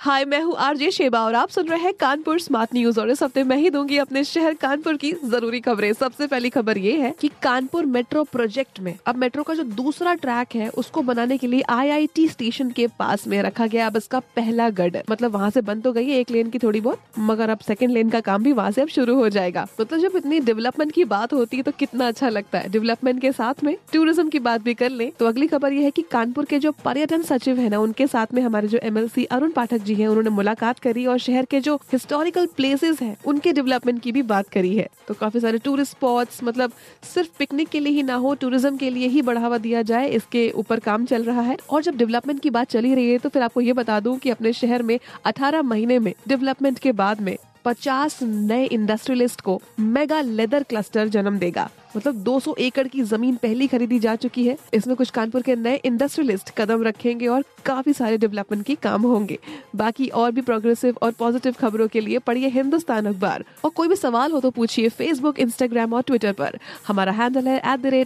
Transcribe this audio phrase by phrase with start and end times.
[0.00, 3.22] हाय, मैं हूँ RJ Sheba और आप सुन रहे हैं कानपुर स्मार्ट न्यूज़ और इस
[3.22, 7.12] हफ़्ते मैं ही दूँगी अपने शहर कानपुर की ज़रूरी खबरें। सबसे पहली खबर ये है
[7.20, 11.46] कि कानपुर मेट्रो प्रोजेक्ट में, अब मेट्रो का जो दूसरा ट्रैक है, उसको बनाने के
[11.46, 15.60] लिए आईआईटी स्टेशन के पास में रखा गया अब इसका पहला गर्डर मतलब वहाँ से
[15.62, 18.42] बंद तो गई है एक लेन की थोड़ी बहुत, मगर अब सेकंड लेन का काम
[18.42, 21.62] भी वहाँ से अब शुरू हो जाएगा। मतलब जब इतनी डेवलपमेंट की बात होती है
[21.62, 25.10] तो कितना अच्छा लगता है। डेवलपमेंट के साथ में टूरिज़्म की बात भी कर ले
[25.18, 28.34] तो अगली खबर ये है की कानपुर के जो पर्यटन सचिव है ना, उनके साथ
[28.34, 31.74] में हमारे जो एमएलसी अरुण पाठक जी हैं, उन्होंने मुलाकात करी और शहर के जो
[31.92, 36.42] हिस्टोरिकल प्लेसेस हैं, उनके डेवलपमेंट की भी बात करी है। तो काफ़ी सारे टूरिस्ट स्पॉट्स
[36.44, 36.72] मतलब
[37.04, 40.50] सिर्फ़ पिकनिक के लिए ही ना हो टूरिज़्म के लिए ही बढ़ावा दिया जाए, इसके
[40.56, 43.42] ऊपर काम चल रहा है। और जब डेवलपमेंट की बात चली रही है तो फिर
[43.42, 47.36] आपको ये बता दूँ कि अपने शहर में 18 महीने में डेवलपमेंट के बाद में
[47.64, 53.66] 50 नए इंडस्ट्रियलिस्ट को मेगा लेदर क्लस्टर जन्म देगा। मतलब 200 एकड़ की ज़मीन पहली
[53.66, 58.18] खरीदी जा चुकी है। इसमें कुछ कानपुर के नए इंडस्ट्रियलिस्ट कदम रखेंगे और काफ़ी सारे
[58.18, 59.38] डेवलपमेंट के काम होंगे।
[59.76, 63.96] बाकी और भी प्रोग्रेसिव और पॉजिटिव खबरों के लिए पढ़िए हिंदुस्तान अखबार। और कोई भी
[63.96, 67.60] सवाल हो तो पूछिए फेसबुक इंस्टाग्राम और ट्विटर पर। हमारा हैंडल है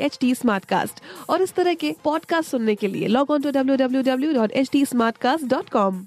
[0.00, 0.14] एट
[1.30, 4.52] और इस तरह के पॉडकास्ट सुनने के लिए log on to W W W dot
[4.52, 4.84] H T
[5.44, 6.06] dot com